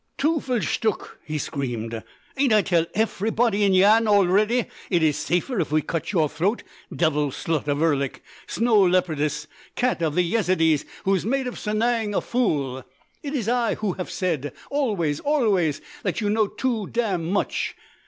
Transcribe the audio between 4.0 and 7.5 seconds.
already it iss safer if we cut your throat! Devil